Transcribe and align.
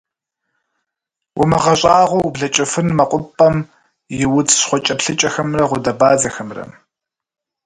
УмыгъэщӀагъуэу 1.41 2.25
ублэкӀыфын 2.27 2.87
мэкъупӀэм 2.97 3.55
и 4.23 4.25
удз 4.37 4.51
щхъуэкӀэплъыкӀэхэмрэ 4.59 5.63
гъудэбадзэхэмрэ! 5.69 6.63